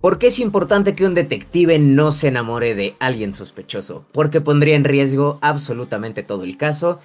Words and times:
¿Por 0.00 0.20
qué 0.20 0.28
es 0.28 0.38
importante 0.38 0.94
que 0.94 1.04
un 1.04 1.14
detective 1.14 1.76
no 1.80 2.12
se 2.12 2.28
enamore 2.28 2.76
de 2.76 2.94
alguien 3.00 3.34
sospechoso? 3.34 4.04
Porque 4.12 4.40
pondría 4.40 4.76
en 4.76 4.84
riesgo 4.84 5.40
absolutamente 5.42 6.22
todo 6.22 6.44
el 6.44 6.56
caso. 6.56 7.00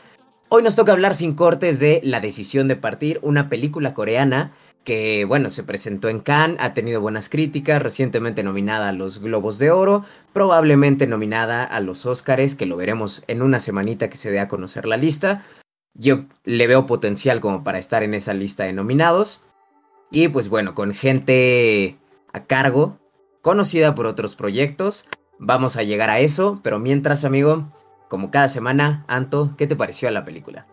Hoy 0.50 0.62
nos 0.62 0.76
toca 0.76 0.92
hablar 0.92 1.16
sin 1.16 1.34
cortes 1.34 1.80
de 1.80 2.02
La 2.04 2.20
decisión 2.20 2.68
de 2.68 2.76
partir, 2.76 3.18
una 3.24 3.50
película 3.50 3.96
coreana 3.96 4.54
que, 4.84 5.26
bueno, 5.26 5.50
se 5.50 5.64
presentó 5.64 6.08
en 6.08 6.20
Cannes, 6.20 6.58
ha 6.60 6.76
tenido 6.76 7.02
buenas 7.02 7.30
críticas, 7.30 7.82
recientemente 7.82 8.44
nominada 8.44 8.90
a 8.90 8.94
los 8.94 9.22
Globos 9.22 9.58
de 9.58 9.72
Oro, 9.72 10.06
probablemente 10.32 11.08
nominada 11.08 11.64
a 11.64 11.80
los 11.80 12.06
Oscars, 12.06 12.54
que 12.54 12.68
lo 12.68 12.76
veremos 12.76 13.24
en 13.28 13.42
una 13.42 13.60
semanita 13.60 14.10
que 14.10 14.18
se 14.18 14.30
dé 14.30 14.40
a 14.40 14.48
conocer 14.48 14.86
la 14.86 14.98
lista. 14.98 15.44
Yo 15.96 16.26
le 16.44 16.68
veo 16.68 16.86
potencial 16.86 17.40
como 17.40 17.64
para 17.64 17.80
estar 17.80 18.04
en 18.04 18.14
esa 18.14 18.36
lista 18.36 18.66
de 18.66 18.74
nominados. 18.74 19.44
Y 20.12 20.28
pues 20.28 20.48
bueno, 20.48 20.76
con 20.76 20.94
gente 20.94 21.98
a 22.34 22.46
cargo, 22.46 23.00
conocida 23.42 23.96
por 23.96 24.06
otros 24.06 24.36
proyectos, 24.36 25.08
vamos 25.40 25.78
a 25.78 25.84
llegar 25.84 26.10
a 26.10 26.20
eso, 26.20 26.60
pero 26.64 26.80
mientras, 26.80 27.26
amigo, 27.26 27.72
como 28.10 28.32
cada 28.32 28.50
semana, 28.50 29.06
Anto, 29.08 29.52
¿qué 29.58 29.68
te 29.68 29.76
pareció 29.76 30.10
la 30.12 30.26
película? 30.26 30.68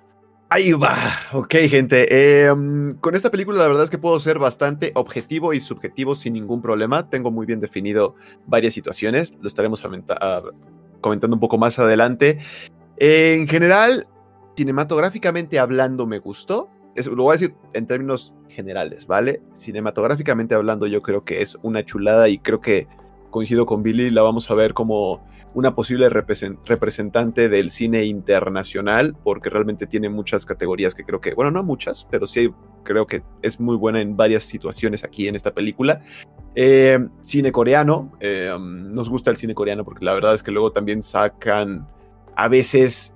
Ahí 0.52 0.72
va, 0.72 0.96
ok 1.32 1.54
gente. 1.68 2.44
Em, 2.44 2.96
con 2.96 3.14
esta 3.14 3.30
película 3.30 3.58
la 3.60 3.68
verdad 3.68 3.84
es 3.84 3.90
que 3.90 3.98
puedo 3.98 4.18
ser 4.18 4.40
bastante 4.40 4.90
objetivo 4.96 5.52
y 5.54 5.60
subjetivo 5.60 6.16
sin 6.16 6.32
ningún 6.32 6.60
problema. 6.60 7.08
Tengo 7.08 7.30
muy 7.30 7.46
bien 7.46 7.60
definido 7.60 8.16
varias 8.46 8.74
situaciones, 8.74 9.32
lo 9.40 9.46
estaremos 9.46 9.84
ah, 10.08 10.42
comentando 11.00 11.36
un 11.36 11.40
poco 11.40 11.56
más 11.56 11.78
adelante. 11.78 12.38
En 12.96 13.46
general, 13.46 14.08
cinematográficamente 14.56 15.60
hablando 15.60 16.06
me 16.06 16.18
gustó. 16.18 16.68
Lo 16.96 17.22
voy 17.22 17.32
a 17.32 17.38
decir 17.38 17.54
en 17.74 17.86
términos 17.86 18.34
generales, 18.48 19.06
¿vale? 19.06 19.42
Cinematográficamente 19.52 20.54
hablando 20.54 20.86
yo 20.86 21.00
creo 21.00 21.24
que 21.24 21.42
es 21.42 21.56
una 21.62 21.84
chulada 21.84 22.28
y 22.28 22.38
creo 22.38 22.60
que 22.60 22.88
coincido 23.30 23.64
con 23.64 23.82
Billy, 23.82 24.10
la 24.10 24.22
vamos 24.22 24.50
a 24.50 24.54
ver 24.54 24.74
como 24.74 25.24
una 25.54 25.74
posible 25.74 26.08
representante 26.08 27.48
del 27.48 27.70
cine 27.70 28.04
internacional, 28.04 29.16
porque 29.24 29.50
realmente 29.50 29.86
tiene 29.86 30.08
muchas 30.08 30.46
categorías 30.46 30.94
que 30.94 31.04
creo 31.04 31.20
que, 31.20 31.34
bueno, 31.34 31.50
no 31.50 31.64
muchas, 31.64 32.06
pero 32.10 32.26
sí 32.26 32.52
creo 32.84 33.06
que 33.06 33.22
es 33.42 33.58
muy 33.58 33.76
buena 33.76 34.00
en 34.00 34.16
varias 34.16 34.44
situaciones 34.44 35.02
aquí 35.02 35.26
en 35.26 35.34
esta 35.34 35.52
película. 35.52 36.00
Eh, 36.54 36.98
cine 37.22 37.52
coreano, 37.52 38.12
eh, 38.20 38.52
nos 38.60 39.08
gusta 39.08 39.30
el 39.30 39.36
cine 39.36 39.54
coreano 39.54 39.84
porque 39.84 40.04
la 40.04 40.14
verdad 40.14 40.34
es 40.34 40.42
que 40.42 40.50
luego 40.50 40.72
también 40.72 41.02
sacan 41.02 41.86
a 42.36 42.48
veces 42.48 43.14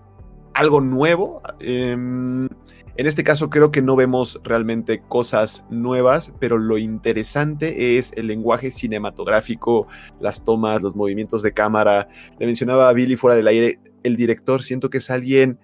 algo 0.55 0.81
nuevo. 0.81 1.41
Em, 1.61 2.49
en 2.97 3.07
este 3.07 3.25
caso 3.25 3.51
creo 3.51 3.73
que 3.73 3.83
no 3.83 3.97
vemos 3.97 4.41
realmente 4.45 5.03
cosas 5.03 5.67
nuevas, 5.69 6.33
pero 6.39 6.59
lo 6.59 6.79
interesante 6.79 7.99
es 7.99 8.13
el 8.17 8.29
lenguaje 8.29 8.71
cinematográfico, 8.71 9.89
las 10.21 10.45
tomas, 10.45 10.81
los 10.81 10.95
movimientos 10.95 11.43
de 11.43 11.53
cámara. 11.53 12.07
Le 12.39 12.47
mencionaba 12.47 12.89
a 12.89 12.93
Billy 12.93 13.17
fuera 13.17 13.37
del 13.37 13.49
aire, 13.49 13.81
el 14.05 14.17
director 14.17 14.63
siento 14.63 14.91
que 14.91 14.99
es 14.99 15.11
alguien 15.11 15.59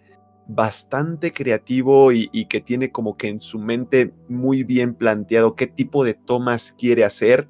bastante 0.48 1.32
creativo 1.32 2.10
y, 2.10 2.28
que 2.46 2.60
tiene 2.60 2.90
como 2.90 3.16
que 3.16 3.28
en 3.28 3.40
su 3.40 3.60
mente 3.60 4.12
muy 4.28 4.64
bien 4.64 4.94
planteado 4.94 5.54
qué 5.54 5.68
tipo 5.68 6.02
de 6.04 6.14
tomas 6.14 6.74
quiere 6.76 7.04
hacer 7.04 7.48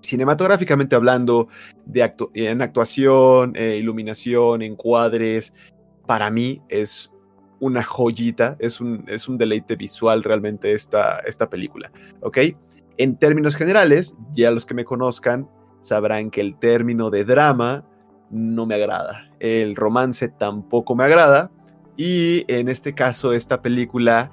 cinematográficamente 0.00 0.96
hablando, 0.96 1.48
de 1.84 2.10
en 2.34 2.62
actuación, 2.62 3.52
eh, 3.54 3.76
iluminación, 3.78 4.62
encuadres, 4.62 5.52
para 6.06 6.30
mí 6.30 6.62
es 6.70 7.09
una 7.60 7.82
joyita, 7.82 8.56
es 8.58 8.80
un, 8.80 9.04
es 9.06 9.28
un 9.28 9.38
deleite 9.38 9.76
visual 9.76 10.24
realmente 10.24 10.72
esta, 10.72 11.20
esta 11.20 11.48
película, 11.48 11.92
¿ok? 12.20 12.38
En 12.96 13.16
términos 13.16 13.54
generales, 13.54 14.14
ya 14.32 14.50
los 14.50 14.66
que 14.66 14.74
me 14.74 14.84
conozcan 14.84 15.48
sabrán 15.82 16.30
que 16.30 16.40
el 16.40 16.58
término 16.58 17.10
de 17.10 17.24
drama 17.24 17.84
no 18.30 18.66
me 18.66 18.74
agrada, 18.74 19.30
el 19.38 19.76
romance 19.76 20.28
tampoco 20.28 20.94
me 20.94 21.04
agrada, 21.04 21.50
y 21.96 22.44
en 22.48 22.68
este 22.68 22.94
caso 22.94 23.32
esta 23.32 23.60
película 23.60 24.30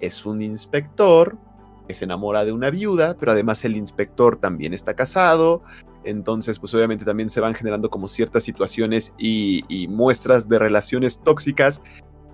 es 0.00 0.24
un 0.24 0.40
inspector 0.40 1.36
que 1.88 1.94
se 1.94 2.04
enamora 2.04 2.44
de 2.44 2.52
una 2.52 2.70
viuda, 2.70 3.16
pero 3.18 3.32
además 3.32 3.64
el 3.64 3.76
inspector 3.76 4.38
también 4.38 4.74
está 4.74 4.94
casado, 4.94 5.62
entonces, 6.04 6.58
pues 6.58 6.72
obviamente 6.74 7.04
también 7.04 7.28
se 7.28 7.40
van 7.40 7.54
generando 7.54 7.90
como 7.90 8.08
ciertas 8.08 8.42
situaciones 8.42 9.12
y, 9.18 9.64
y, 9.68 9.88
muestras 9.88 10.48
de 10.48 10.58
relaciones 10.58 11.20
tóxicas 11.22 11.82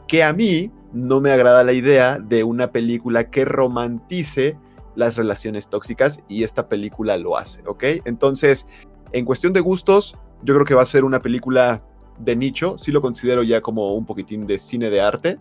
que 0.06 0.22
a 0.22 0.32
mí 0.32 0.70
no 0.92 1.20
me 1.20 1.30
agrada 1.30 1.64
la 1.64 1.72
idea 1.72 2.18
de 2.18 2.44
una 2.44 2.70
película 2.70 3.30
que 3.30 3.44
romantice 3.44 4.56
las 4.94 5.16
relaciones 5.16 5.68
tóxicas 5.68 6.20
y 6.28 6.44
esta 6.44 6.68
película 6.68 7.16
lo 7.16 7.36
hace, 7.36 7.62
¿ok? 7.66 7.84
Entonces, 8.04 8.66
en 9.12 9.24
cuestión 9.24 9.52
de 9.52 9.60
gustos, 9.60 10.16
yo 10.42 10.54
creo 10.54 10.66
que 10.66 10.74
va 10.74 10.82
a 10.82 10.86
ser 10.86 11.04
una 11.04 11.20
película 11.20 11.82
de 12.18 12.36
nicho, 12.36 12.78
sí 12.78 12.92
lo 12.92 13.00
considero 13.00 13.42
ya 13.42 13.60
como 13.60 13.94
un 13.94 14.06
poquitín 14.06 14.46
de 14.46 14.58
cine 14.58 14.90
de 14.90 15.00
arte, 15.00 15.38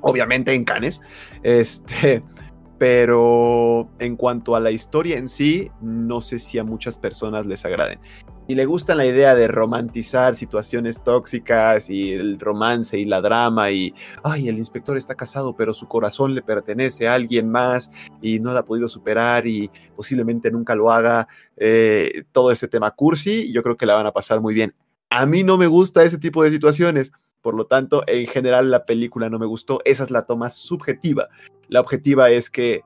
obviamente 0.00 0.54
en 0.54 0.64
Cannes, 0.64 1.00
este, 1.42 2.22
pero 2.78 3.88
en 3.98 4.16
cuanto 4.16 4.54
a 4.54 4.60
la 4.60 4.70
historia 4.70 5.16
en 5.16 5.28
sí, 5.28 5.70
no 5.80 6.20
sé 6.20 6.38
si 6.38 6.58
a 6.58 6.64
muchas 6.64 6.98
personas 6.98 7.46
les 7.46 7.64
agraden. 7.64 7.98
Y 8.48 8.56
le 8.56 8.66
gusta 8.66 8.94
la 8.96 9.06
idea 9.06 9.36
de 9.36 9.46
romantizar 9.46 10.34
situaciones 10.34 11.02
tóxicas 11.02 11.88
y 11.88 12.12
el 12.12 12.40
romance 12.40 12.98
y 12.98 13.04
la 13.04 13.20
drama 13.20 13.70
y, 13.70 13.94
ay, 14.24 14.48
el 14.48 14.58
inspector 14.58 14.96
está 14.96 15.14
casado, 15.14 15.54
pero 15.56 15.72
su 15.74 15.86
corazón 15.86 16.34
le 16.34 16.42
pertenece 16.42 17.06
a 17.06 17.14
alguien 17.14 17.48
más 17.48 17.90
y 18.20 18.40
no 18.40 18.52
la 18.52 18.60
ha 18.60 18.64
podido 18.64 18.88
superar 18.88 19.46
y 19.46 19.70
posiblemente 19.94 20.50
nunca 20.50 20.74
lo 20.74 20.90
haga. 20.90 21.28
Eh, 21.56 22.24
todo 22.32 22.50
ese 22.50 22.66
tema 22.66 22.90
cursi, 22.90 23.52
yo 23.52 23.62
creo 23.62 23.76
que 23.76 23.86
la 23.86 23.94
van 23.94 24.06
a 24.06 24.12
pasar 24.12 24.40
muy 24.40 24.54
bien. 24.54 24.74
A 25.08 25.24
mí 25.24 25.44
no 25.44 25.56
me 25.56 25.68
gusta 25.68 26.02
ese 26.02 26.18
tipo 26.18 26.42
de 26.42 26.50
situaciones. 26.50 27.12
Por 27.42 27.54
lo 27.54 27.66
tanto, 27.66 28.02
en 28.06 28.26
general 28.26 28.70
la 28.70 28.84
película 28.86 29.30
no 29.30 29.38
me 29.38 29.46
gustó. 29.46 29.80
Esa 29.84 30.04
es 30.04 30.10
la 30.10 30.26
toma 30.26 30.50
subjetiva. 30.50 31.28
La 31.68 31.80
objetiva 31.80 32.30
es 32.30 32.50
que 32.50 32.82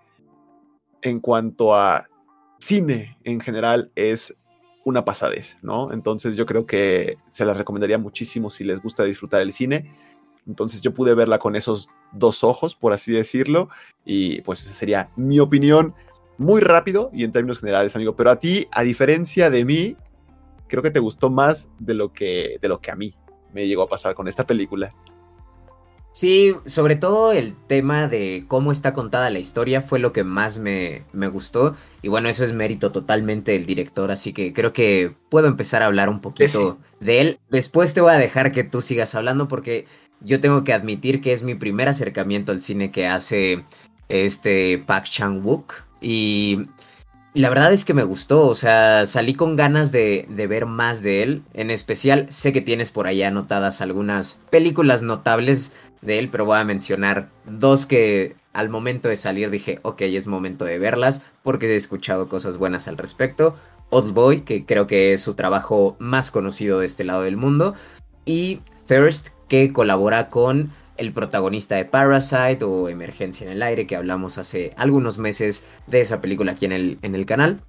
en 1.02 1.20
cuanto 1.20 1.74
a 1.74 2.08
cine 2.58 3.18
en 3.24 3.40
general 3.40 3.90
es 3.94 4.36
una 4.86 5.04
pasadez, 5.04 5.58
¿no? 5.62 5.92
Entonces 5.92 6.36
yo 6.36 6.46
creo 6.46 6.64
que 6.64 7.18
se 7.28 7.44
las 7.44 7.56
recomendaría 7.56 7.98
muchísimo 7.98 8.50
si 8.50 8.62
les 8.62 8.80
gusta 8.80 9.02
disfrutar 9.02 9.40
el 9.40 9.52
cine. 9.52 9.92
Entonces 10.46 10.80
yo 10.80 10.94
pude 10.94 11.12
verla 11.12 11.40
con 11.40 11.56
esos 11.56 11.88
dos 12.12 12.44
ojos, 12.44 12.76
por 12.76 12.92
así 12.92 13.10
decirlo, 13.10 13.68
y 14.04 14.42
pues 14.42 14.62
esa 14.62 14.70
sería 14.70 15.10
mi 15.16 15.40
opinión 15.40 15.92
muy 16.38 16.60
rápido 16.60 17.10
y 17.12 17.24
en 17.24 17.32
términos 17.32 17.58
generales, 17.58 17.96
amigo. 17.96 18.14
Pero 18.14 18.30
a 18.30 18.38
ti, 18.38 18.68
a 18.70 18.84
diferencia 18.84 19.50
de 19.50 19.64
mí, 19.64 19.96
creo 20.68 20.84
que 20.84 20.92
te 20.92 21.00
gustó 21.00 21.30
más 21.30 21.68
de 21.80 21.94
lo 21.94 22.12
que, 22.12 22.58
de 22.62 22.68
lo 22.68 22.80
que 22.80 22.92
a 22.92 22.94
mí 22.94 23.12
me 23.52 23.66
llegó 23.66 23.82
a 23.82 23.88
pasar 23.88 24.14
con 24.14 24.28
esta 24.28 24.46
película. 24.46 24.94
Sí, 26.16 26.54
sobre 26.64 26.96
todo 26.96 27.32
el 27.32 27.54
tema 27.54 28.08
de 28.08 28.46
cómo 28.48 28.72
está 28.72 28.94
contada 28.94 29.28
la 29.28 29.38
historia 29.38 29.82
fue 29.82 29.98
lo 29.98 30.14
que 30.14 30.24
más 30.24 30.56
me, 30.56 31.02
me, 31.12 31.28
gustó. 31.28 31.76
Y 32.00 32.08
bueno, 32.08 32.30
eso 32.30 32.42
es 32.42 32.54
mérito 32.54 32.90
totalmente 32.90 33.52
del 33.52 33.66
director, 33.66 34.10
así 34.10 34.32
que 34.32 34.54
creo 34.54 34.72
que 34.72 35.14
puedo 35.28 35.46
empezar 35.46 35.82
a 35.82 35.86
hablar 35.86 36.08
un 36.08 36.22
poquito 36.22 36.78
de 37.00 37.20
él. 37.20 37.38
Después 37.50 37.92
te 37.92 38.00
voy 38.00 38.14
a 38.14 38.16
dejar 38.16 38.50
que 38.50 38.64
tú 38.64 38.80
sigas 38.80 39.14
hablando 39.14 39.46
porque 39.46 39.84
yo 40.22 40.40
tengo 40.40 40.64
que 40.64 40.72
admitir 40.72 41.20
que 41.20 41.32
es 41.32 41.42
mi 41.42 41.54
primer 41.54 41.86
acercamiento 41.86 42.50
al 42.50 42.62
cine 42.62 42.90
que 42.90 43.06
hace 43.06 43.66
este 44.08 44.78
Park 44.86 45.04
Chan-wook. 45.10 45.74
Y 46.00 46.60
y 47.36 47.40
la 47.40 47.50
verdad 47.50 47.70
es 47.70 47.84
que 47.84 47.92
me 47.92 48.02
gustó, 48.02 48.48
o 48.48 48.54
sea, 48.54 49.04
salí 49.04 49.34
con 49.34 49.56
ganas 49.56 49.92
de, 49.92 50.24
de, 50.30 50.46
ver 50.46 50.64
más 50.64 51.02
de 51.02 51.22
él. 51.22 51.42
En 51.52 51.70
especial, 51.70 52.26
sé 52.30 52.50
que 52.50 52.62
tienes 52.62 52.90
por 52.90 53.06
ahí 53.06 53.22
anotadas 53.22 53.82
algunas 53.82 54.40
películas 54.48 55.02
notables 55.02 55.74
de 56.00 56.18
él, 56.18 56.30
pero 56.30 56.46
voy 56.46 56.56
a 56.58 56.64
mencionar 56.64 57.28
dos 57.44 57.84
que 57.84 58.36
al 58.54 58.70
momento 58.70 59.10
de 59.10 59.18
salir 59.18 59.50
dije, 59.50 59.80
ok, 59.82 60.00
es 60.00 60.26
momento 60.26 60.64
de 60.64 60.78
verlas, 60.78 61.20
porque 61.42 61.66
he 61.66 61.76
escuchado 61.76 62.30
cosas 62.30 62.56
buenas 62.56 62.88
al 62.88 62.96
respecto. 62.96 63.54
Old 63.90 64.14
Boy, 64.14 64.40
que 64.40 64.64
creo 64.64 64.86
que 64.86 65.12
es 65.12 65.20
su 65.20 65.34
trabajo 65.34 65.94
más 65.98 66.30
conocido 66.30 66.78
de 66.78 66.86
este 66.86 67.04
lado 67.04 67.20
del 67.20 67.36
mundo. 67.36 67.74
Y 68.24 68.60
Thirst, 68.88 69.28
que 69.46 69.74
colabora 69.74 70.30
con 70.30 70.72
el 70.96 71.12
protagonista 71.12 71.76
de 71.76 71.84
Parasite 71.84 72.64
o 72.64 72.88
Emergencia 72.88 73.44
en 73.46 73.52
el 73.52 73.62
Aire, 73.62 73.86
que 73.86 73.96
hablamos 73.96 74.38
hace 74.38 74.72
algunos 74.76 75.18
meses 75.18 75.66
de 75.86 76.00
esa 76.00 76.20
película 76.20 76.52
aquí 76.52 76.64
en 76.64 76.72
el, 76.72 76.98
en 77.02 77.14
el 77.14 77.26
canal. 77.26 77.60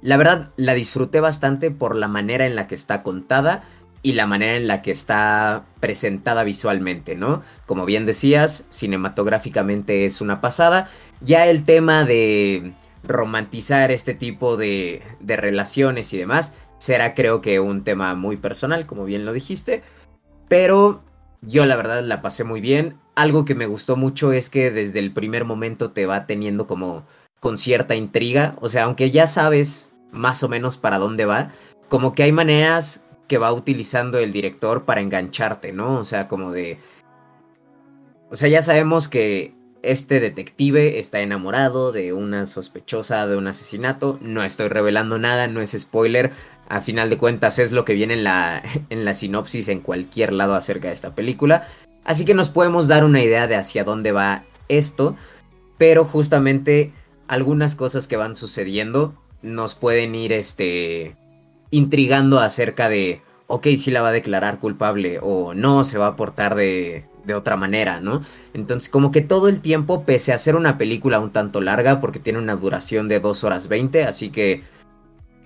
La 0.00 0.16
verdad, 0.16 0.50
la 0.56 0.74
disfruté 0.74 1.20
bastante 1.20 1.70
por 1.70 1.96
la 1.96 2.08
manera 2.08 2.46
en 2.46 2.56
la 2.56 2.66
que 2.66 2.74
está 2.74 3.02
contada 3.02 3.64
y 4.02 4.12
la 4.12 4.26
manera 4.26 4.56
en 4.56 4.68
la 4.68 4.82
que 4.82 4.90
está 4.90 5.64
presentada 5.80 6.44
visualmente, 6.44 7.16
¿no? 7.16 7.42
Como 7.66 7.86
bien 7.86 8.04
decías, 8.04 8.66
cinematográficamente 8.68 10.04
es 10.04 10.20
una 10.20 10.42
pasada. 10.42 10.90
Ya 11.22 11.46
el 11.46 11.64
tema 11.64 12.04
de 12.04 12.74
romantizar 13.02 13.90
este 13.90 14.12
tipo 14.12 14.58
de, 14.58 15.02
de 15.20 15.36
relaciones 15.36 16.12
y 16.12 16.18
demás 16.18 16.52
será 16.76 17.14
creo 17.14 17.40
que 17.40 17.60
un 17.60 17.82
tema 17.82 18.14
muy 18.14 18.36
personal, 18.36 18.84
como 18.84 19.06
bien 19.06 19.24
lo 19.24 19.32
dijiste. 19.32 19.82
Pero 20.48 21.02
yo 21.46 21.66
la 21.66 21.76
verdad 21.76 22.02
la 22.02 22.22
pasé 22.22 22.44
muy 22.44 22.60
bien. 22.60 22.98
Algo 23.14 23.44
que 23.44 23.54
me 23.54 23.66
gustó 23.66 23.96
mucho 23.96 24.32
es 24.32 24.50
que 24.50 24.70
desde 24.70 24.98
el 24.98 25.12
primer 25.12 25.44
momento 25.44 25.90
te 25.92 26.06
va 26.06 26.26
teniendo 26.26 26.66
como 26.66 27.04
con 27.40 27.58
cierta 27.58 27.94
intriga. 27.94 28.56
O 28.60 28.68
sea, 28.68 28.84
aunque 28.84 29.10
ya 29.10 29.26
sabes 29.26 29.92
más 30.10 30.42
o 30.42 30.48
menos 30.48 30.76
para 30.76 30.98
dónde 30.98 31.24
va. 31.24 31.50
Como 31.88 32.14
que 32.14 32.22
hay 32.22 32.32
maneras 32.32 33.04
que 33.28 33.38
va 33.38 33.52
utilizando 33.52 34.18
el 34.18 34.32
director 34.32 34.84
para 34.84 35.00
engancharte, 35.00 35.72
¿no? 35.72 35.98
O 35.98 36.04
sea, 36.04 36.28
como 36.28 36.52
de... 36.52 36.78
O 38.30 38.36
sea, 38.36 38.48
ya 38.48 38.62
sabemos 38.62 39.08
que 39.08 39.54
este 39.82 40.18
detective 40.18 40.98
está 40.98 41.20
enamorado 41.20 41.92
de 41.92 42.12
una 42.12 42.46
sospechosa 42.46 43.26
de 43.26 43.36
un 43.36 43.46
asesinato. 43.46 44.18
No 44.20 44.42
estoy 44.42 44.68
revelando 44.68 45.18
nada, 45.18 45.46
no 45.46 45.60
es 45.60 45.72
spoiler. 45.78 46.32
A 46.68 46.80
final 46.80 47.10
de 47.10 47.18
cuentas 47.18 47.58
es 47.58 47.72
lo 47.72 47.84
que 47.84 47.94
viene 47.94 48.14
en 48.14 48.24
la, 48.24 48.62
en 48.90 49.04
la 49.04 49.14
sinopsis 49.14 49.68
en 49.68 49.80
cualquier 49.80 50.32
lado 50.32 50.54
acerca 50.54 50.88
de 50.88 50.94
esta 50.94 51.14
película. 51.14 51.68
Así 52.04 52.24
que 52.24 52.34
nos 52.34 52.48
podemos 52.48 52.88
dar 52.88 53.04
una 53.04 53.22
idea 53.22 53.46
de 53.46 53.56
hacia 53.56 53.84
dónde 53.84 54.12
va 54.12 54.44
esto. 54.68 55.16
Pero 55.78 56.04
justamente 56.04 56.92
algunas 57.26 57.74
cosas 57.74 58.06
que 58.06 58.16
van 58.16 58.36
sucediendo 58.36 59.14
nos 59.42 59.74
pueden 59.74 60.14
ir 60.14 60.32
este, 60.32 61.16
intrigando 61.70 62.38
acerca 62.38 62.88
de, 62.88 63.22
ok, 63.46 63.66
si 63.76 63.90
la 63.90 64.02
va 64.02 64.08
a 64.08 64.12
declarar 64.12 64.58
culpable 64.58 65.18
o 65.20 65.54
no, 65.54 65.84
se 65.84 65.98
va 65.98 66.08
a 66.08 66.16
portar 66.16 66.54
de, 66.54 67.04
de 67.24 67.34
otra 67.34 67.56
manera, 67.56 68.00
¿no? 68.00 68.22
Entonces, 68.52 68.88
como 68.88 69.10
que 69.10 69.20
todo 69.20 69.48
el 69.48 69.60
tiempo, 69.60 70.04
pese 70.04 70.32
a 70.32 70.38
ser 70.38 70.56
una 70.56 70.78
película 70.78 71.20
un 71.20 71.30
tanto 71.30 71.60
larga, 71.60 72.00
porque 72.00 72.20
tiene 72.20 72.38
una 72.38 72.56
duración 72.56 73.08
de 73.08 73.20
2 73.20 73.44
horas 73.44 73.68
20, 73.68 74.04
así 74.04 74.30
que 74.30 74.62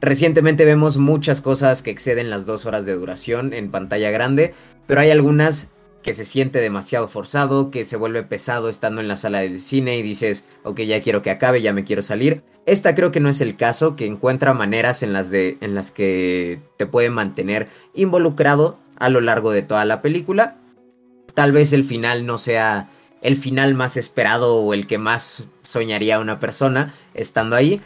recientemente 0.01 0.65
vemos 0.65 0.99
muchas 0.99 1.41
cosas 1.41 1.83
que 1.83 1.91
exceden 1.91 2.31
las 2.31 2.47
2 2.47 2.67
horas 2.67 2.87
de 2.87 2.95
duración 2.95 3.53
en 3.53 3.71
pantalla 3.71 4.11
grande, 4.11 4.55
pero 4.87 5.01
hay 5.01 5.11
algunas 5.11 5.71
que 6.03 6.15
se 6.15 6.25
siente 6.25 6.61
demasiado 6.61 7.09
forzado, 7.09 7.71
que 7.71 7.85
se 7.85 7.97
vuelve 7.97 8.23
pesado 8.23 8.69
estando 8.69 9.01
en 9.01 9.09
la 9.09 9.17
sala 9.17 9.41
de 9.41 9.59
cine 9.59 9.97
y 9.99 10.03
dices, 10.03 10.49
ok, 10.63 10.81
ya 10.81 11.01
quiero 11.01 11.23
que 11.23 11.31
acabe, 11.31 11.61
ya 11.61 11.73
me 11.73 11.85
quiero 11.85 12.03
salir. 12.03 12.43
Esta 12.67 12.95
creo 12.95 13.11
que 13.11 13.21
no 13.21 13.29
es 13.29 13.41
el 13.41 13.57
caso, 13.57 13.97
que 13.97 14.07
encuentra 14.07 14.55
maneras 14.55 15.03
en 15.03 15.13
las, 15.13 15.31
de, 15.31 15.59
en 15.61 15.75
las 15.75 15.91
que 15.91 16.61
te 16.77 16.87
puede 16.87 17.11
mantener 17.11 17.69
involucrado 17.95 18.79
a 18.99 19.09
lo 19.09 19.21
largo 19.21 19.51
de 19.51 19.63
toda 19.63 19.85
la 19.85 20.01
película. 20.01 20.57
Tal 21.35 21.53
vez 21.53 21.73
el 21.73 21.85
final 21.85 22.27
no 22.27 22.39
sea 22.39 22.91
el 23.21 23.37
final 23.37 23.75
más 23.75 23.97
esperado 23.97 24.57
o 24.57 24.75
el 24.75 24.87
que 24.87 24.99
más 24.99 25.49
soñaría 25.61 26.21
una 26.21 26.39
persona 26.39 26.95
estando 27.15 27.57
ahí, 27.57 27.81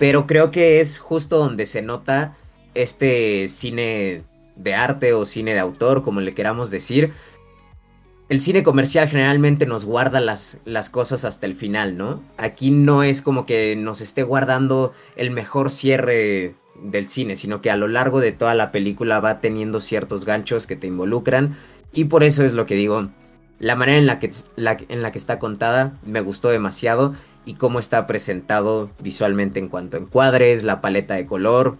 pero 0.00 0.26
creo 0.26 0.50
que 0.50 0.80
es 0.80 0.98
justo 0.98 1.36
donde 1.36 1.66
se 1.66 1.82
nota 1.82 2.34
este 2.72 3.48
cine 3.48 4.22
de 4.56 4.74
arte 4.74 5.12
o 5.12 5.26
cine 5.26 5.52
de 5.52 5.60
autor, 5.60 6.02
como 6.02 6.22
le 6.22 6.32
queramos 6.32 6.70
decir, 6.70 7.12
el 8.30 8.40
cine 8.40 8.62
comercial 8.62 9.08
generalmente 9.08 9.66
nos 9.66 9.84
guarda 9.84 10.20
las, 10.20 10.62
las, 10.64 10.88
cosas 10.88 11.26
hasta 11.26 11.44
el 11.44 11.54
final, 11.54 11.98
¿no? 11.98 12.22
Aquí 12.38 12.70
no 12.70 13.02
es 13.02 13.20
como 13.20 13.44
que 13.44 13.76
nos 13.76 14.00
esté 14.00 14.22
guardando 14.22 14.94
el 15.16 15.32
mejor 15.32 15.70
cierre 15.70 16.54
del 16.82 17.06
cine, 17.06 17.36
sino 17.36 17.60
que 17.60 17.70
a 17.70 17.76
lo 17.76 17.86
largo 17.86 18.20
de 18.20 18.32
toda 18.32 18.54
la 18.54 18.72
película 18.72 19.20
va 19.20 19.40
teniendo 19.40 19.80
ciertos 19.80 20.24
ganchos 20.24 20.66
que 20.66 20.76
te 20.76 20.86
involucran. 20.86 21.58
Y 21.92 22.04
por 22.04 22.24
eso 22.24 22.42
es 22.42 22.54
lo 22.54 22.64
que 22.64 22.74
digo, 22.74 23.10
la 23.58 23.76
manera 23.76 23.98
en 23.98 24.06
la 24.06 24.18
que, 24.18 24.30
en 24.56 25.02
la 25.02 25.12
que 25.12 25.18
está 25.18 25.38
contada 25.38 25.98
me 26.06 26.22
gustó 26.22 26.48
demasiado 26.48 27.14
y 27.44 27.54
cómo 27.54 27.78
está 27.78 28.06
presentado 28.06 28.90
visualmente 29.02 29.58
en 29.58 29.68
cuanto 29.68 29.96
a 29.96 30.00
encuadres, 30.00 30.62
la 30.62 30.80
paleta 30.80 31.14
de 31.14 31.26
color. 31.26 31.76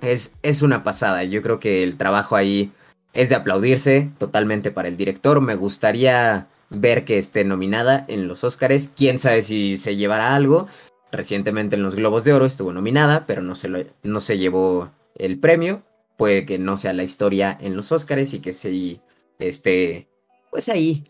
Es, 0.00 0.36
es 0.42 0.62
una 0.62 0.82
pasada, 0.82 1.24
yo 1.24 1.42
creo 1.42 1.60
que 1.60 1.82
el 1.82 1.96
trabajo 1.96 2.36
ahí 2.36 2.72
es 3.12 3.28
de 3.28 3.36
aplaudirse 3.36 4.10
totalmente 4.18 4.70
para 4.70 4.88
el 4.88 4.96
director. 4.96 5.40
Me 5.40 5.54
gustaría 5.54 6.48
ver 6.70 7.04
que 7.04 7.18
esté 7.18 7.44
nominada 7.44 8.04
en 8.08 8.26
los 8.26 8.44
Oscars. 8.44 8.90
Quién 8.96 9.18
sabe 9.18 9.42
si 9.42 9.76
se 9.76 9.96
llevará 9.96 10.34
algo. 10.34 10.66
Recientemente 11.10 11.76
en 11.76 11.82
los 11.82 11.94
Globos 11.94 12.24
de 12.24 12.32
Oro 12.32 12.46
estuvo 12.46 12.72
nominada, 12.72 13.26
pero 13.26 13.42
no 13.42 13.54
se, 13.54 13.92
no 14.02 14.20
se 14.20 14.38
llevó 14.38 14.90
el 15.14 15.38
premio. 15.38 15.82
Puede 16.16 16.46
que 16.46 16.58
no 16.58 16.76
sea 16.76 16.92
la 16.94 17.04
historia 17.04 17.56
en 17.60 17.76
los 17.76 17.92
Oscars 17.92 18.32
y 18.32 18.40
que 18.40 18.52
se 18.52 19.00
esté, 19.38 20.08
pues 20.50 20.68
ahí, 20.68 21.04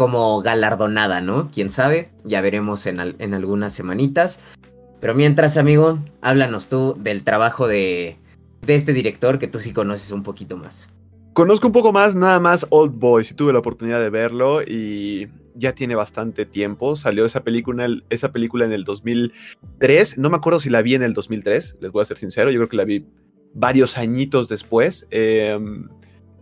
como 0.00 0.40
galardonada, 0.40 1.20
¿no? 1.20 1.50
Quién 1.52 1.68
sabe, 1.68 2.08
ya 2.24 2.40
veremos 2.40 2.86
en, 2.86 3.16
en 3.18 3.34
algunas 3.34 3.74
semanitas. 3.74 4.42
Pero 4.98 5.14
mientras, 5.14 5.58
amigo, 5.58 5.98
háblanos 6.22 6.70
tú 6.70 6.94
del 6.98 7.22
trabajo 7.22 7.68
de, 7.68 8.16
de 8.62 8.74
este 8.76 8.94
director 8.94 9.38
que 9.38 9.46
tú 9.46 9.58
sí 9.58 9.74
conoces 9.74 10.10
un 10.10 10.22
poquito 10.22 10.56
más. 10.56 10.88
Conozco 11.34 11.66
un 11.66 11.74
poco 11.74 11.92
más, 11.92 12.16
nada 12.16 12.40
más 12.40 12.66
Old 12.70 12.98
Boy, 12.98 13.24
si 13.24 13.34
tuve 13.34 13.52
la 13.52 13.58
oportunidad 13.58 14.00
de 14.00 14.08
verlo 14.08 14.62
y 14.62 15.28
ya 15.54 15.74
tiene 15.74 15.94
bastante 15.96 16.46
tiempo. 16.46 16.96
Salió 16.96 17.26
esa 17.26 17.44
película, 17.44 17.86
esa 18.08 18.32
película 18.32 18.64
en 18.64 18.72
el 18.72 18.84
2003. 18.84 20.16
No 20.16 20.30
me 20.30 20.36
acuerdo 20.38 20.60
si 20.60 20.70
la 20.70 20.80
vi 20.80 20.94
en 20.94 21.02
el 21.02 21.12
2003, 21.12 21.76
les 21.78 21.92
voy 21.92 22.00
a 22.00 22.06
ser 22.06 22.16
sincero. 22.16 22.50
Yo 22.50 22.60
creo 22.60 22.70
que 22.70 22.76
la 22.78 22.84
vi 22.84 23.04
varios 23.52 23.98
añitos 23.98 24.48
después. 24.48 25.06
Eh, 25.10 25.58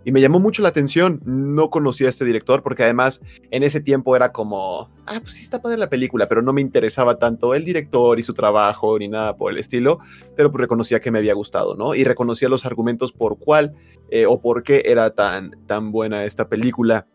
y 0.08 0.10
me 0.10 0.22
llamó 0.22 0.40
mucho 0.40 0.62
la 0.62 0.70
atención. 0.70 1.20
No 1.26 1.68
conocía 1.68 2.06
a 2.06 2.08
este 2.08 2.24
director 2.24 2.62
porque 2.62 2.82
además 2.82 3.20
en 3.50 3.62
ese 3.62 3.82
tiempo 3.82 4.16
era 4.16 4.32
como, 4.32 4.88
ah, 5.04 5.20
pues 5.20 5.32
sí 5.34 5.42
está 5.42 5.60
padre 5.60 5.76
la 5.76 5.90
película, 5.90 6.26
pero 6.30 6.40
no 6.40 6.54
me 6.54 6.62
interesaba 6.62 7.18
tanto 7.18 7.54
el 7.54 7.62
director 7.62 8.18
y 8.18 8.22
su 8.22 8.32
trabajo 8.32 8.98
ni 8.98 9.08
nada 9.08 9.36
por 9.36 9.52
el 9.52 9.58
estilo, 9.58 9.98
pero 10.34 10.50
pues 10.50 10.62
reconocía 10.62 11.00
que 11.00 11.10
me 11.10 11.18
había 11.18 11.34
gustado, 11.34 11.76
¿no? 11.76 11.94
Y 11.94 12.04
reconocía 12.04 12.48
los 12.48 12.64
argumentos 12.64 13.12
por 13.12 13.38
cuál 13.38 13.74
eh, 14.10 14.24
o 14.24 14.40
por 14.40 14.62
qué 14.62 14.84
era 14.86 15.10
tan, 15.10 15.50
tan 15.66 15.92
buena 15.92 16.24
esta 16.24 16.48
película. 16.48 17.06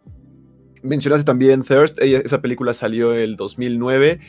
Mencionaste 0.83 1.25
también 1.25 1.63
Thirst, 1.63 1.99
esa 1.99 2.41
película 2.41 2.73
salió 2.73 3.15
el 3.15 3.37
2009 3.37 4.19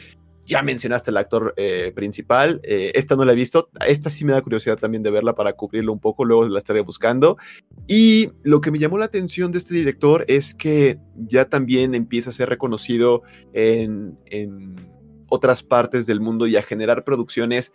ya 0.46 0.62
mencionaste 0.62 1.10
el 1.10 1.16
actor 1.16 1.54
eh, 1.56 1.92
principal. 1.94 2.60
Eh, 2.64 2.92
esta 2.94 3.16
no 3.16 3.24
la 3.24 3.32
he 3.32 3.36
visto. 3.36 3.70
Esta 3.86 4.10
sí 4.10 4.24
me 4.24 4.32
da 4.32 4.42
curiosidad 4.42 4.78
también 4.78 5.02
de 5.02 5.10
verla 5.10 5.34
para 5.34 5.54
cubrirlo 5.54 5.92
un 5.92 6.00
poco. 6.00 6.24
Luego 6.24 6.46
la 6.48 6.58
estaré 6.58 6.80
buscando. 6.80 7.36
Y 7.86 8.28
lo 8.42 8.60
que 8.60 8.70
me 8.70 8.78
llamó 8.78 8.98
la 8.98 9.06
atención 9.06 9.52
de 9.52 9.58
este 9.58 9.74
director 9.74 10.24
es 10.28 10.54
que 10.54 10.98
ya 11.16 11.46
también 11.46 11.94
empieza 11.94 12.30
a 12.30 12.32
ser 12.32 12.48
reconocido 12.48 13.22
en, 13.52 14.18
en 14.26 14.76
otras 15.28 15.62
partes 15.62 16.06
del 16.06 16.20
mundo 16.20 16.46
y 16.46 16.56
a 16.56 16.62
generar 16.62 17.04
producciones 17.04 17.72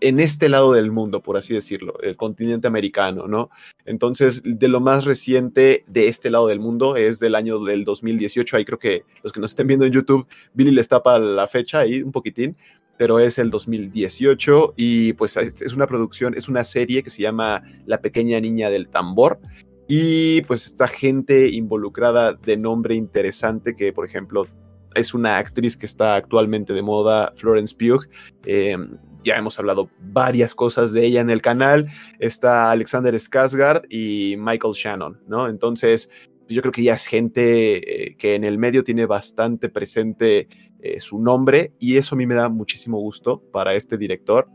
en 0.00 0.20
este 0.20 0.48
lado 0.48 0.72
del 0.72 0.90
mundo, 0.90 1.22
por 1.22 1.36
así 1.36 1.54
decirlo, 1.54 1.94
el 2.02 2.16
continente 2.16 2.66
americano, 2.66 3.26
¿no? 3.26 3.50
Entonces, 3.84 4.42
de 4.44 4.68
lo 4.68 4.80
más 4.80 5.04
reciente 5.04 5.84
de 5.86 6.08
este 6.08 6.30
lado 6.30 6.46
del 6.46 6.60
mundo 6.60 6.96
es 6.96 7.18
del 7.18 7.34
año 7.34 7.58
del 7.60 7.84
2018, 7.84 8.56
ahí 8.56 8.64
creo 8.64 8.78
que 8.78 9.04
los 9.22 9.32
que 9.32 9.40
nos 9.40 9.50
estén 9.50 9.66
viendo 9.66 9.86
en 9.86 9.92
YouTube, 9.92 10.26
Billy 10.54 10.70
les 10.70 10.88
tapa 10.88 11.18
la 11.18 11.46
fecha 11.48 11.80
ahí 11.80 12.02
un 12.02 12.12
poquitín, 12.12 12.56
pero 12.96 13.18
es 13.18 13.38
el 13.38 13.50
2018 13.50 14.74
y 14.76 15.14
pues 15.14 15.36
es 15.36 15.72
una 15.72 15.86
producción, 15.86 16.34
es 16.36 16.48
una 16.48 16.64
serie 16.64 17.02
que 17.02 17.08
se 17.08 17.22
llama 17.22 17.62
La 17.86 18.02
pequeña 18.02 18.38
niña 18.40 18.68
del 18.68 18.88
tambor. 18.88 19.40
Y 19.88 20.42
pues 20.42 20.66
esta 20.66 20.86
gente 20.86 21.48
involucrada 21.48 22.34
de 22.34 22.56
nombre 22.56 22.94
interesante 22.94 23.74
que, 23.74 23.92
por 23.92 24.04
ejemplo, 24.06 24.46
es 24.94 25.14
una 25.14 25.38
actriz 25.38 25.76
que 25.76 25.86
está 25.86 26.14
actualmente 26.14 26.72
de 26.72 26.82
moda, 26.82 27.32
Florence 27.34 27.74
Pugh. 27.74 28.06
Eh, 28.44 28.76
ya 29.22 29.34
hemos 29.36 29.58
hablado 29.58 29.90
varias 30.00 30.54
cosas 30.54 30.92
de 30.92 31.06
ella 31.06 31.20
en 31.20 31.30
el 31.30 31.42
canal. 31.42 31.86
Está 32.18 32.70
Alexander 32.70 33.14
Skarsgård 33.14 33.86
y 33.88 34.36
Michael 34.38 34.74
Shannon, 34.74 35.20
¿no? 35.26 35.48
Entonces, 35.48 36.10
yo 36.48 36.62
creo 36.62 36.72
que 36.72 36.82
ya 36.82 36.94
es 36.94 37.06
gente 37.06 38.08
eh, 38.10 38.16
que 38.16 38.34
en 38.34 38.44
el 38.44 38.58
medio 38.58 38.82
tiene 38.82 39.06
bastante 39.06 39.68
presente 39.68 40.48
eh, 40.80 41.00
su 41.00 41.20
nombre 41.20 41.74
y 41.78 41.96
eso 41.96 42.14
a 42.14 42.18
mí 42.18 42.26
me 42.26 42.34
da 42.34 42.48
muchísimo 42.48 42.98
gusto 42.98 43.42
para 43.52 43.74
este 43.74 43.96
director. 43.96 44.48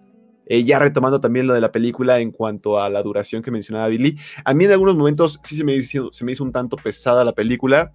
Eh, 0.47 0.63
ya 0.63 0.77
retomando 0.77 1.19
también 1.19 1.47
lo 1.47 1.53
de 1.53 1.61
la 1.61 1.71
película 1.71 2.19
en 2.19 2.31
cuanto 2.31 2.79
a 2.79 2.89
la 2.89 3.01
duración 3.01 3.41
que 3.41 3.49
mencionaba 3.49 3.87
Billy, 3.87 4.17
a 4.43 4.53
mí 4.53 4.65
en 4.65 4.71
algunos 4.71 4.95
momentos 4.95 5.39
sí 5.43 5.55
se 5.55 5.63
me 5.63 5.73
hizo, 5.73 6.11
se 6.13 6.23
me 6.23 6.33
hizo 6.33 6.43
un 6.43 6.51
tanto 6.51 6.77
pesada 6.77 7.25
la 7.25 7.33
película 7.33 7.93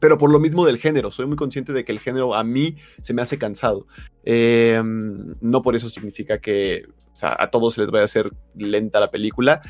pero 0.00 0.18
por 0.18 0.30
lo 0.30 0.40
mismo 0.40 0.66
del 0.66 0.78
género. 0.78 1.10
Soy 1.10 1.26
muy 1.26 1.36
consciente 1.36 1.72
de 1.72 1.84
que 1.84 1.92
el 1.92 2.00
género 2.00 2.34
a 2.34 2.44
mí 2.44 2.76
se 3.00 3.14
me 3.14 3.22
hace 3.22 3.38
cansado. 3.38 3.86
Em, 4.24 5.34
no 5.40 5.62
por 5.62 5.76
eso 5.76 5.88
significa 5.88 6.40
que 6.40 6.84
a 7.22 7.50
todos 7.50 7.78
les 7.78 7.88
vaya 7.88 8.02
a 8.02 8.06
hacer 8.06 8.30
lenta 8.56 9.00
la 9.00 9.10
película. 9.10 9.60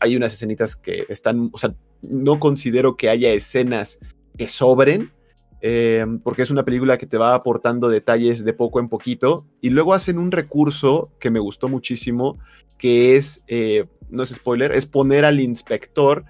Hay, 0.00 0.16
unas 0.16 0.34
escenitas 0.34 0.76
que 0.76 1.06
están, 1.08 1.50
o 1.52 1.58
sea, 1.58 1.74
no 2.02 2.38
considero 2.38 2.96
que 2.96 3.08
haya 3.08 3.32
escenas 3.32 3.98
que 4.36 4.48
sobren, 4.48 5.12
em, 5.62 6.18
porque 6.18 6.42
es 6.42 6.50
una 6.50 6.64
película 6.64 6.98
que 6.98 7.06
te 7.06 7.16
va 7.16 7.34
aportando 7.34 7.88
detalles 7.88 8.44
de 8.44 8.52
poco 8.52 8.80
en 8.80 8.90
poquito, 8.90 9.46
y 9.62 9.70
luego 9.70 9.94
hacen 9.94 10.18
un 10.18 10.30
recurso 10.30 11.10
que 11.18 11.30
me 11.30 11.40
gustó 11.40 11.68
muchísimo, 11.68 12.38
que 12.76 13.16
es, 13.16 13.42
eh, 13.46 13.86
no 14.10 14.22
es 14.22 14.28
spoiler, 14.28 14.72
es 14.72 14.84
poner 14.84 15.24
al 15.24 15.40
inspector 15.40 16.24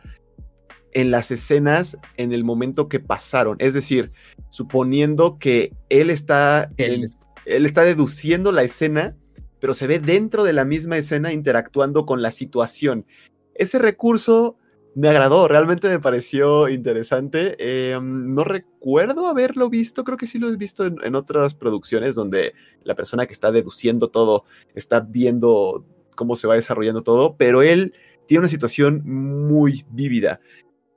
en 0.95 1.11
las 1.11 1.31
escenas 1.31 1.99
en 2.17 2.33
el 2.33 2.45
momento 2.45 2.89
que 2.89 3.01
pasaron. 3.01 3.57
Es 3.59 3.75
decir, 3.75 4.13
suponiendo 4.51 5.39
que 5.39 5.73
él 5.91 6.09
está, 6.09 6.71
él, 6.77 7.11
está 7.45 7.83
deduciendo 7.83 8.53
la 8.53 8.63
escena, 8.63 9.17
pero 9.61 9.75
se 9.75 9.87
ve 9.87 9.99
dentro 9.99 10.45
de 10.45 10.53
la 10.53 10.65
misma 10.65 10.97
escena 10.97 11.33
interactuando 11.33 12.07
con 12.07 12.23
la 12.23 12.31
situación. 12.31 13.07
Ese 13.55 13.79
recurso 13.79 14.57
me 14.95 15.09
agradó, 15.09 15.49
realmente 15.49 15.89
me 15.89 15.99
pareció 15.99 16.69
interesante. 16.69 17.57
Em, 17.59 18.33
no 18.33 18.45
recuerdo 18.45 19.27
haberlo 19.27 19.69
visto, 19.69 20.05
creo 20.05 20.17
que 20.17 20.29
sí 20.29 20.39
lo 20.39 20.49
he 20.49 20.57
visto 20.57 20.87
en, 20.87 21.15
otras 21.17 21.55
producciones 21.55 22.15
donde 22.15 22.55
la 22.85 22.95
persona 22.95 23.27
que 23.27 23.33
está 23.33 23.51
deduciendo 23.51 24.09
todo 24.09 24.45
está 24.75 25.01
viendo 25.01 25.85
cómo 26.15 26.37
se 26.37 26.47
va 26.47 26.55
desarrollando 26.55 27.03
todo, 27.03 27.37
pero 27.37 27.63
él 27.63 27.93
tiene 28.27 28.41
una 28.41 28.49
situación 28.49 29.03
muy 29.05 29.85
vívida. 29.91 30.41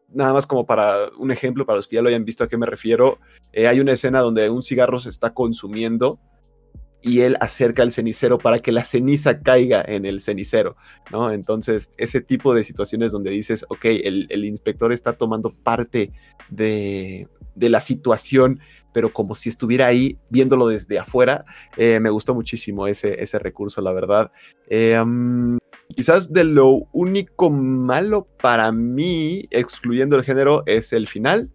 Nada 0.10 0.34
más 0.34 0.48
como 0.48 0.66
para 0.66 1.10
un 1.18 1.32
ejemplo, 1.32 1.66
para 1.66 1.78
los 1.78 1.88
que 1.88 1.96
ya 1.98 2.02
lo 2.02 2.10
hayan 2.10 2.26
visto 2.26 2.44
a 2.44 2.48
qué 2.48 2.58
me 2.58 2.66
refiero, 2.66 3.20
eh, 3.52 3.68
hay 3.68 3.80
una 3.80 3.94
escena 3.94 4.22
donde 4.22 4.50
un 4.50 4.62
cigarro 4.62 5.00
se 5.00 5.10
está 5.10 5.34
consumiendo 5.34 6.20
y 7.02 7.22
él 7.22 7.38
acerca 7.40 7.84
el 7.84 7.92
cenicero 7.92 8.38
para 8.38 8.60
que 8.60 8.72
la 8.72 8.84
ceniza 8.84 9.40
caiga 9.40 9.84
en 9.86 10.06
el 10.06 10.22
cenicero, 10.22 10.76
¿no? 11.12 11.32
Entonces, 11.32 11.92
ese 11.98 12.22
tipo 12.22 12.54
de 12.54 12.64
situaciones 12.64 13.12
donde 13.12 13.32
dices, 13.32 13.66
ok, 13.70 13.86
el, 13.86 14.46
inspector 14.46 14.92
está 14.92 15.14
tomando 15.14 15.52
parte 15.64 16.10
de, 16.50 17.28
la 17.56 17.82
situación, 17.82 18.60
pero 18.94 19.14
como 19.14 19.36
si 19.36 19.50
estuviera 19.50 19.88
ahí 19.88 20.18
viéndolo 20.30 20.68
desde 20.68 21.00
afuera, 21.00 21.46
eh, 21.76 22.00
me 22.00 22.10
gustó 22.10 22.34
muchísimo 22.34 22.88
ese, 22.88 23.22
ese 23.22 23.40
recurso, 23.40 23.82
la 23.82 23.92
verdad. 23.92 24.32
Eh, 24.70 24.98
quizás 25.96 26.32
de 26.32 26.44
lo 26.44 26.88
único 26.92 27.50
malo 27.50 28.28
para 28.42 28.72
mí, 28.72 29.48
excluyendo 29.52 30.16
el 30.16 30.24
género, 30.24 30.64
es 30.66 30.94
el 30.94 31.08
final. 31.08 31.52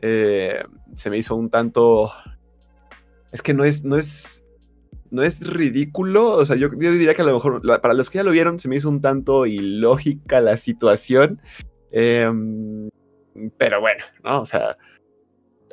Eh, 0.00 0.62
se 0.94 1.10
me 1.10 1.18
hizo 1.18 1.34
un 1.34 1.50
tanto... 1.50 2.10
Es 3.32 3.42
que 3.42 3.54
no 3.54 3.64
es, 3.64 3.84
no 3.84 3.96
es 3.96 4.42
no 5.12 5.22
es 5.22 5.46
ridículo, 5.46 6.30
o 6.30 6.44
sea, 6.46 6.56
yo, 6.56 6.70
diría 6.70 7.14
que 7.14 7.20
a 7.20 7.26
lo 7.26 7.34
mejor, 7.34 7.60
para 7.82 7.92
los 7.92 8.08
que 8.08 8.16
ya 8.16 8.24
lo 8.24 8.30
vieron, 8.30 8.58
se 8.58 8.68
me 8.68 8.76
hizo 8.76 8.88
un 8.88 9.02
tanto 9.02 9.44
ilógica 9.44 10.40
la 10.40 10.56
situación, 10.56 11.38
em, 11.90 12.88
pero 13.58 13.82
bueno, 13.82 14.02
¿no? 14.24 14.40
O 14.40 14.46
sea, 14.46 14.78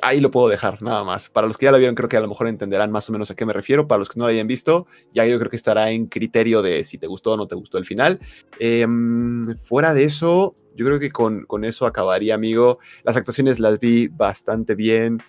ahí 0.02 0.20
lo 0.20 0.30
puedo 0.30 0.48
dejar, 0.48 0.82
nada 0.82 1.04
más. 1.04 1.28
Para 1.28 1.46
los 1.46 1.56
que 1.56 1.66
ya 1.66 1.72
lo 1.72 1.78
vieron, 1.78 1.94
creo 1.94 2.08
que 2.08 2.16
a 2.16 2.20
lo 2.20 2.28
mejor 2.28 2.48
entenderán 2.48 2.90
más 2.90 3.08
o 3.08 3.12
menos 3.12 3.30
a 3.30 3.34
qué 3.34 3.46
me 3.46 3.52
refiero. 3.52 3.86
Para 3.86 3.98
los 3.98 4.08
que 4.08 4.18
no 4.18 4.24
lo 4.24 4.30
hayan 4.30 4.46
visto, 4.46 4.86
ya 5.12 5.26
yo 5.26 5.38
creo 5.38 5.50
que 5.50 5.56
estará 5.56 5.90
en 5.90 6.06
criterio 6.06 6.62
de 6.62 6.84
si 6.84 6.98
te 6.98 7.06
gustó 7.06 7.32
o 7.32 7.36
no 7.36 7.46
te 7.46 7.54
gustó 7.54 7.78
el 7.78 7.86
final. 7.86 8.20
Em, 8.58 9.56
fuera 9.58 9.94
de 9.94 10.04
eso, 10.04 10.56
yo 10.74 10.86
creo 10.86 11.00
que 11.00 11.10
con, 11.10 11.44
con, 11.44 11.64
eso 11.64 11.86
acabaría, 11.86 12.34
amigo. 12.34 12.78
Las 13.04 13.16
actuaciones 13.16 13.60
las 13.60 13.78
vi 13.80 14.08
bastante 14.08 14.74
bien. 14.74 15.22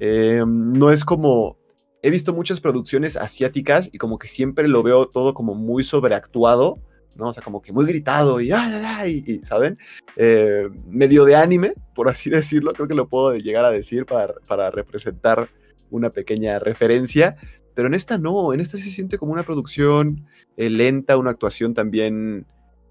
Em, 0.00 0.72
no 0.72 0.90
es 0.90 1.04
como 1.04 1.58
he 2.02 2.10
visto 2.10 2.32
muchas 2.32 2.60
producciones 2.60 3.16
asiáticas 3.16 3.88
y 3.92 3.98
como 3.98 4.18
que 4.18 4.28
siempre 4.28 4.66
lo 4.68 4.82
veo 4.82 5.06
todo 5.06 5.34
como 5.34 5.54
muy 5.54 5.84
sobreactuado, 5.84 6.78
¿no? 7.16 7.28
O 7.28 7.32
sea, 7.32 7.42
como 7.42 7.62
que 7.62 7.72
muy 7.72 7.86
gritado 7.86 8.40
y, 8.40 8.50
¡ah, 8.52 9.06
y, 9.06 9.40
¿saben? 9.42 9.78
Eh, 10.16 10.68
medio 10.86 11.24
de 11.24 11.36
anime, 11.36 11.74
por 11.94 12.08
así 12.08 12.30
decirlo, 12.30 12.72
creo 12.72 12.88
que 12.88 12.94
lo 12.94 13.08
puedo 13.08 13.34
llegar 13.36 13.64
a 13.64 13.70
decir 13.70 14.06
para, 14.06 14.34
para 14.46 14.70
representar 14.70 15.48
una 15.90 16.10
pequeña 16.10 16.58
referencia, 16.58 17.36
pero 17.74 17.88
en 17.88 17.94
esta 17.94 18.18
no, 18.18 18.52
en 18.52 18.60
esta 18.60 18.78
se 18.78 18.90
siente 18.90 19.18
como 19.18 19.32
una 19.32 19.44
producción 19.44 20.26
eh, 20.56 20.70
lenta, 20.70 21.16
una 21.16 21.30
actuación 21.30 21.74
también 21.74 22.46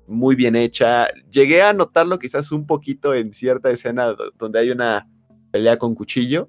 muy 0.08 0.36
bien 0.36 0.56
hecha. 0.56 1.08
Llegué 1.30 1.62
a 1.62 1.74
notarlo 1.74 2.20
quizás 2.20 2.52
un 2.52 2.66
poquito 2.66 3.14
en 3.14 3.34
cierta 3.34 3.70
escena 3.70 4.16
donde 4.38 4.60
hay 4.60 4.72
una 4.72 5.08
pelea 5.52 5.78
con 5.78 5.96
cuchillo, 5.96 6.48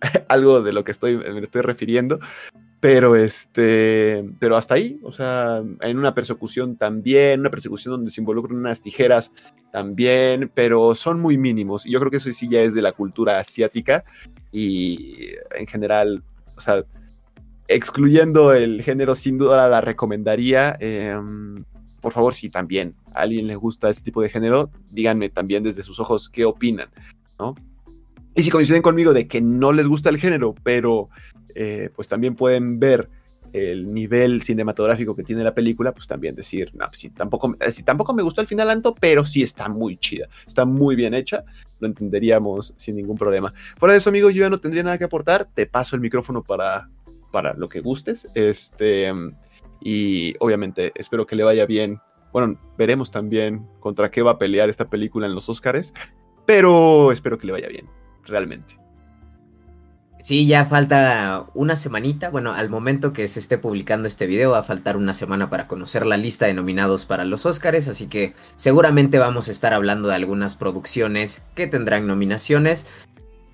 algo 0.28 0.62
de 0.62 0.72
lo 0.72 0.84
que 0.84 0.92
estoy, 0.92 1.16
me 1.16 1.40
estoy 1.40 1.62
refiriendo. 1.62 2.18
Pero 2.80 3.16
este, 3.16 4.24
pero 4.38 4.56
hasta 4.56 4.74
ahí, 4.74 5.00
o 5.02 5.12
sea, 5.12 5.64
en 5.80 5.98
una 5.98 6.14
persecución 6.14 6.76
también, 6.76 7.40
una 7.40 7.50
persecución 7.50 7.92
donde 7.92 8.12
se 8.12 8.20
involucran 8.20 8.56
unas 8.56 8.80
tijeras 8.80 9.32
también, 9.72 10.50
pero 10.54 10.94
son 10.94 11.20
muy 11.20 11.38
mínimos. 11.38 11.86
Y 11.86 11.90
yo 11.90 11.98
creo 11.98 12.10
que 12.10 12.18
eso 12.18 12.30
sí 12.30 12.48
ya 12.48 12.60
es 12.60 12.74
de 12.74 12.82
la 12.82 12.92
cultura 12.92 13.38
asiática 13.38 14.04
y 14.52 15.26
en 15.56 15.66
general, 15.66 16.22
o 16.56 16.60
sea, 16.60 16.84
excluyendo 17.66 18.52
el 18.54 18.82
género, 18.82 19.16
sin 19.16 19.38
duda 19.38 19.68
la 19.68 19.80
recomendaría. 19.80 20.76
Em, 20.78 21.64
por 22.00 22.12
favor, 22.12 22.32
si 22.32 22.48
también 22.48 22.94
a 23.12 23.22
alguien 23.22 23.48
le 23.48 23.56
gusta 23.56 23.90
este 23.90 24.04
tipo 24.04 24.22
de 24.22 24.28
género, 24.28 24.70
díganme 24.92 25.30
también 25.30 25.64
desde 25.64 25.82
sus 25.82 25.98
ojos 25.98 26.30
qué 26.30 26.44
opinan, 26.44 26.90
¿no? 27.40 27.56
Y 28.36 28.42
si 28.44 28.50
coinciden 28.50 28.82
conmigo 28.82 29.12
de 29.12 29.26
que 29.26 29.40
no 29.40 29.72
les 29.72 29.88
gusta 29.88 30.10
el 30.10 30.18
género, 30.18 30.54
pero 30.62 31.08
eh, 31.60 31.90
pues 31.92 32.06
también 32.06 32.36
pueden 32.36 32.78
ver 32.78 33.08
el 33.52 33.92
nivel 33.92 34.42
cinematográfico 34.42 35.16
que 35.16 35.24
tiene 35.24 35.42
la 35.42 35.54
película, 35.54 35.90
pues 35.90 36.06
también 36.06 36.36
decir, 36.36 36.70
no, 36.72 36.86
pues 36.86 37.12
tampoco, 37.16 37.56
eh, 37.58 37.72
si 37.72 37.82
tampoco 37.82 38.14
me 38.14 38.22
gustó 38.22 38.40
el 38.40 38.46
final 38.46 38.70
Anto, 38.70 38.94
pero 38.94 39.26
sí 39.26 39.42
está 39.42 39.68
muy 39.68 39.96
chida, 39.96 40.28
está 40.46 40.64
muy 40.64 40.94
bien 40.94 41.14
hecha, 41.14 41.42
lo 41.80 41.88
entenderíamos 41.88 42.74
sin 42.76 42.94
ningún 42.94 43.18
problema. 43.18 43.52
Fuera 43.76 43.92
de 43.92 43.98
eso, 43.98 44.10
amigo, 44.10 44.30
yo 44.30 44.42
ya 44.42 44.50
no 44.50 44.58
tendría 44.58 44.84
nada 44.84 44.98
que 44.98 45.04
aportar, 45.04 45.48
te 45.52 45.66
paso 45.66 45.96
el 45.96 46.02
micrófono 46.02 46.44
para, 46.44 46.90
para 47.32 47.54
lo 47.54 47.66
que 47.66 47.80
gustes, 47.80 48.28
este, 48.36 49.12
y 49.80 50.34
obviamente 50.38 50.92
espero 50.94 51.26
que 51.26 51.34
le 51.34 51.42
vaya 51.42 51.66
bien. 51.66 51.98
Bueno, 52.32 52.56
veremos 52.76 53.10
también 53.10 53.66
contra 53.80 54.12
qué 54.12 54.22
va 54.22 54.32
a 54.32 54.38
pelear 54.38 54.68
esta 54.68 54.88
película 54.88 55.26
en 55.26 55.34
los 55.34 55.48
Oscars, 55.48 55.92
pero 56.46 57.10
espero 57.10 57.36
que 57.36 57.48
le 57.48 57.52
vaya 57.54 57.66
bien 57.66 57.86
realmente. 58.26 58.87
Sí, 60.20 60.46
ya 60.46 60.64
falta 60.64 61.46
una 61.54 61.76
semanita. 61.76 62.30
Bueno, 62.30 62.52
al 62.52 62.68
momento 62.68 63.12
que 63.12 63.28
se 63.28 63.38
esté 63.38 63.56
publicando 63.56 64.08
este 64.08 64.26
video 64.26 64.50
va 64.50 64.58
a 64.58 64.62
faltar 64.64 64.96
una 64.96 65.14
semana 65.14 65.48
para 65.48 65.68
conocer 65.68 66.04
la 66.06 66.16
lista 66.16 66.46
de 66.46 66.54
nominados 66.54 67.04
para 67.04 67.24
los 67.24 67.46
Oscars, 67.46 67.86
así 67.88 68.08
que 68.08 68.34
seguramente 68.56 69.18
vamos 69.18 69.48
a 69.48 69.52
estar 69.52 69.72
hablando 69.72 70.08
de 70.08 70.16
algunas 70.16 70.56
producciones 70.56 71.44
que 71.54 71.68
tendrán 71.68 72.06
nominaciones. 72.06 72.86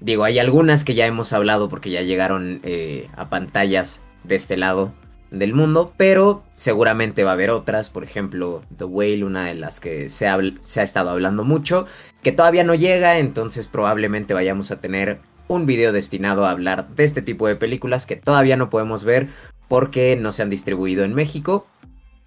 Digo, 0.00 0.24
hay 0.24 0.38
algunas 0.38 0.84
que 0.84 0.94
ya 0.94 1.06
hemos 1.06 1.32
hablado 1.32 1.68
porque 1.68 1.90
ya 1.90 2.02
llegaron 2.02 2.60
eh, 2.62 3.08
a 3.14 3.28
pantallas 3.28 4.02
de 4.24 4.34
este 4.36 4.56
lado 4.56 4.92
del 5.30 5.52
mundo, 5.52 5.92
pero 5.96 6.44
seguramente 6.54 7.24
va 7.24 7.30
a 7.30 7.34
haber 7.34 7.50
otras, 7.50 7.90
por 7.90 8.04
ejemplo, 8.04 8.62
The 8.76 8.84
Whale, 8.84 9.24
una 9.24 9.44
de 9.44 9.54
las 9.54 9.80
que 9.80 10.08
se 10.08 10.28
ha, 10.28 10.38
se 10.60 10.80
ha 10.80 10.84
estado 10.84 11.10
hablando 11.10 11.44
mucho, 11.44 11.86
que 12.22 12.32
todavía 12.32 12.64
no 12.64 12.74
llega, 12.74 13.18
entonces 13.18 13.68
probablemente 13.68 14.32
vayamos 14.32 14.70
a 14.70 14.80
tener 14.80 15.20
un 15.48 15.66
video 15.66 15.92
destinado 15.92 16.46
a 16.46 16.50
hablar 16.50 16.88
de 16.88 17.04
este 17.04 17.22
tipo 17.22 17.46
de 17.46 17.56
películas 17.56 18.06
que 18.06 18.16
todavía 18.16 18.56
no 18.56 18.70
podemos 18.70 19.04
ver 19.04 19.28
porque 19.68 20.16
no 20.16 20.32
se 20.32 20.42
han 20.42 20.50
distribuido 20.50 21.04
en 21.04 21.14
México, 21.14 21.66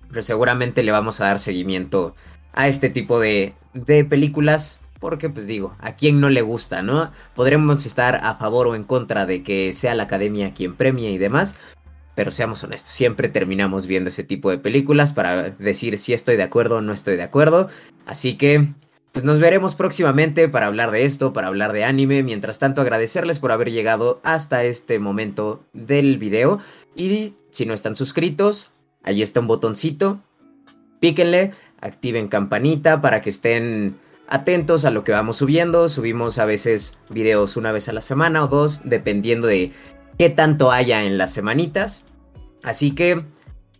pero 0.09 0.21
seguramente 0.21 0.83
le 0.83 0.91
vamos 0.91 1.21
a 1.21 1.25
dar 1.27 1.39
seguimiento 1.39 2.15
a 2.53 2.67
este 2.67 2.89
tipo 2.89 3.19
de, 3.19 3.53
de 3.73 4.03
películas 4.05 4.79
porque 4.99 5.29
pues 5.29 5.47
digo, 5.47 5.75
a 5.79 5.95
quien 5.95 6.19
no 6.19 6.29
le 6.29 6.41
gusta, 6.41 6.81
¿no? 6.81 7.11
Podremos 7.35 7.85
estar 7.85 8.15
a 8.15 8.33
favor 8.33 8.67
o 8.67 8.75
en 8.75 8.83
contra 8.83 9.25
de 9.25 9.43
que 9.43 9.73
sea 9.73 9.93
la 9.93 10.03
academia 10.03 10.53
quien 10.53 10.75
premie 10.75 11.11
y 11.11 11.17
demás, 11.17 11.55
pero 12.15 12.31
seamos 12.31 12.63
honestos, 12.63 12.91
siempre 12.91 13.29
terminamos 13.29 13.85
viendo 13.85 14.09
ese 14.09 14.23
tipo 14.23 14.49
de 14.49 14.57
películas 14.57 15.13
para 15.13 15.51
decir 15.51 15.99
si 15.99 16.13
estoy 16.13 16.35
de 16.35 16.43
acuerdo 16.43 16.77
o 16.77 16.81
no 16.81 16.93
estoy 16.93 17.15
de 17.15 17.23
acuerdo. 17.23 17.69
Así 18.05 18.37
que, 18.37 18.69
pues 19.11 19.25
nos 19.25 19.39
veremos 19.39 19.75
próximamente 19.75 20.47
para 20.47 20.67
hablar 20.67 20.91
de 20.91 21.05
esto, 21.05 21.33
para 21.33 21.47
hablar 21.47 21.73
de 21.73 21.83
anime. 21.83 22.23
Mientras 22.23 22.59
tanto, 22.59 22.81
agradecerles 22.81 23.39
por 23.39 23.51
haber 23.51 23.71
llegado 23.71 24.19
hasta 24.23 24.63
este 24.63 24.99
momento 24.99 25.63
del 25.73 26.17
video. 26.17 26.59
Y 26.95 27.33
si 27.51 27.65
no 27.65 27.73
están 27.73 27.95
suscritos, 27.95 28.71
allí 29.03 29.21
está 29.21 29.39
un 29.39 29.47
botoncito. 29.47 30.21
Píquenle, 30.99 31.51
activen 31.81 32.27
campanita 32.27 33.01
para 33.01 33.21
que 33.21 33.29
estén 33.29 33.97
atentos 34.27 34.85
a 34.85 34.91
lo 34.91 35.03
que 35.03 35.11
vamos 35.11 35.37
subiendo. 35.37 35.89
Subimos 35.89 36.37
a 36.37 36.45
veces 36.45 36.99
videos 37.09 37.57
una 37.57 37.71
vez 37.71 37.89
a 37.89 37.93
la 37.93 38.01
semana 38.01 38.43
o 38.43 38.47
dos, 38.47 38.81
dependiendo 38.83 39.47
de 39.47 39.71
qué 40.17 40.29
tanto 40.29 40.71
haya 40.71 41.03
en 41.03 41.17
las 41.17 41.33
semanitas. 41.33 42.05
Así 42.63 42.91
que, 42.91 43.23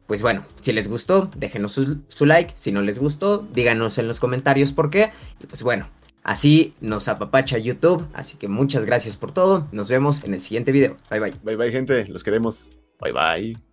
pues 0.08 0.22
bueno, 0.22 0.44
si 0.62 0.72
les 0.72 0.88
gustó, 0.88 1.30
déjenos 1.36 1.74
su, 2.08 2.26
like. 2.26 2.54
Si 2.56 2.72
no 2.72 2.82
les 2.82 2.98
gustó, 2.98 3.46
díganos 3.54 3.98
en 3.98 4.08
los 4.08 4.20
comentarios 4.20 4.72
por 4.72 4.90
qué. 4.90 5.12
Y 5.42 5.48
pues 5.48 5.64
bueno, 5.64 5.90
así 6.24 6.74
nos 6.80 7.10
apapacha 7.10 7.58
YouTube. 7.58 8.08
Así 8.14 8.38
que 8.38 8.48
muchas 8.48 8.86
gracias 8.86 9.18
por 9.18 9.34
todo. 9.34 9.68
Nos 9.74 9.90
vemos 9.90 10.24
en 10.24 10.34
el 10.34 10.42
siguiente 10.42 10.72
video. 10.72 10.96
Bye 11.12 11.20
bye. 11.20 11.34
Bye 11.44 11.56
bye 11.58 11.72
gente, 11.72 12.08
los 12.08 12.24
queremos. 12.24 12.68
Bye 13.02 13.12
bye. 13.12 13.67